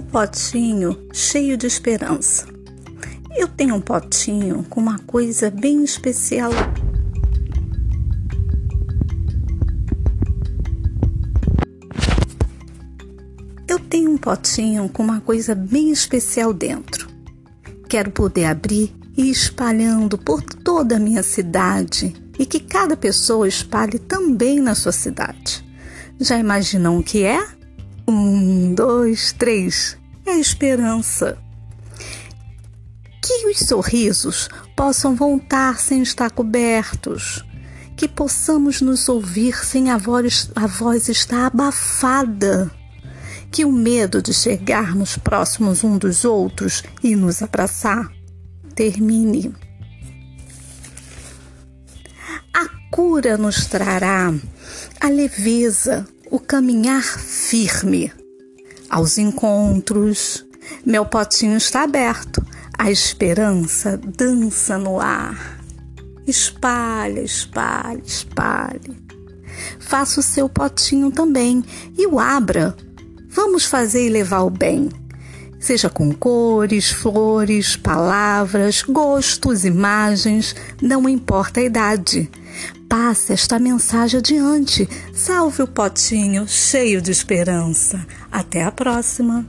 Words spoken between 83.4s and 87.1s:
mensagem adiante. Salve o potinho cheio